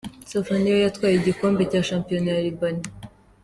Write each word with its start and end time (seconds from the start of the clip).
Safa 0.29 0.53
niyo 0.59 0.77
yatwaye 0.83 1.15
igikombe 1.17 1.61
cya 1.71 1.81
shampiyona 1.89 2.27
ya 2.35 2.43
Libani. 2.45 2.83